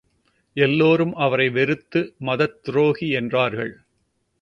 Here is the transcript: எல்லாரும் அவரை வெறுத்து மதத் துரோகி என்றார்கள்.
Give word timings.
எல்லாரும் 0.55 1.13
அவரை 1.15 1.49
வெறுத்து 1.49 2.15
மதத் 2.19 2.63
துரோகி 2.63 3.09
என்றார்கள். 3.09 3.73